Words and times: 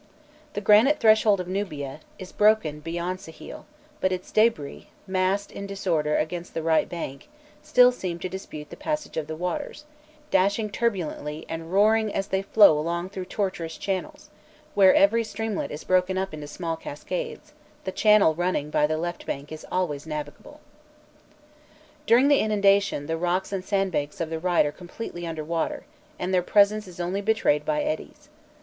The 0.53 0.61
granite 0.61 0.99
threshold 0.99 1.39
of 1.39 1.47
Nubia, 1.47 1.99
is 2.17 2.31
broken 2.31 2.79
beyond 2.79 3.19
Sehêl, 3.19 3.65
but 3.99 4.11
its 4.11 4.31
débris, 4.31 4.87
massed 5.05 5.55
m 5.55 5.67
disorder 5.67 6.17
against 6.17 6.55
the 6.55 6.63
right 6.63 6.89
bank, 6.89 7.29
still 7.61 7.91
seem 7.91 8.17
to 8.17 8.27
dispute 8.27 8.71
the 8.71 8.75
passage 8.75 9.15
of 9.15 9.27
the 9.27 9.35
waters, 9.35 9.85
dashing 10.31 10.71
turbulently 10.71 11.45
and 11.47 11.71
roaring 11.71 12.11
as 12.11 12.29
they 12.29 12.41
flow 12.41 12.79
along 12.79 13.09
through 13.09 13.25
tortuous 13.25 13.77
channels, 13.77 14.31
where 14.73 14.95
every 14.95 15.23
streamlet 15.23 15.69
is 15.69 15.83
broken 15.83 16.17
up 16.17 16.33
into 16.33 16.47
small 16.47 16.75
cascades, 16.75 17.53
ihe 17.85 17.93
channel 17.93 18.33
running 18.33 18.71
by 18.71 18.87
the 18.87 18.97
left 18.97 19.27
bank 19.27 19.51
is 19.51 19.67
always 19.71 20.07
navigable. 20.07 20.61
[Illustration: 22.07 22.07
015.jpg 22.07 22.07
ENTRANCE 22.07 22.07
TO 22.07 22.07
NUBIA.] 22.07 22.07
During 22.07 22.27
the 22.27 22.39
inundation, 22.39 23.05
the 23.05 23.17
rocks 23.17 23.53
and 23.53 23.63
sandbanks 23.63 24.19
of 24.19 24.31
the 24.31 24.39
right 24.39 24.55
side 24.65 24.65
are 24.65 24.71
completely 24.71 25.27
under 25.27 25.43
water, 25.43 25.83
and 26.17 26.33
their 26.33 26.41
presence 26.41 26.87
is 26.87 26.99
only 26.99 27.21
betrayed 27.21 27.63
by 27.63 27.83
eddies. 27.83 28.29